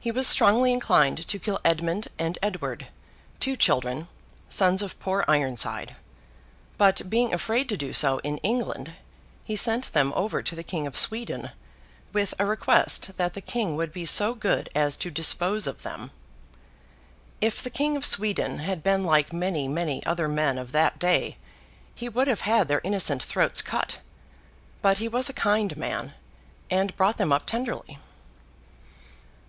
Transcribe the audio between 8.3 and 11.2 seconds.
England, he sent them over to the King of